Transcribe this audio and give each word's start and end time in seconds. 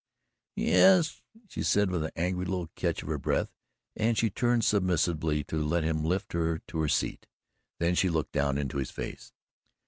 "Yes," 0.55 1.21
she 1.47 1.61
said 1.61 1.91
with 1.91 2.01
an 2.03 2.09
angry 2.15 2.45
little 2.45 2.71
catch 2.75 3.03
of 3.03 3.07
her 3.07 3.19
breath, 3.19 3.51
and 3.95 4.17
she 4.17 4.31
turned 4.31 4.65
submissively 4.65 5.43
to 5.43 5.63
let 5.63 5.83
him 5.83 6.03
lift 6.03 6.33
her 6.33 6.57
to 6.57 6.79
her 6.79 6.87
seat. 6.89 7.27
Then 7.77 7.93
she 7.93 8.09
looked 8.09 8.31
down 8.31 8.57
into 8.57 8.77
his 8.77 8.89
face. 8.89 9.31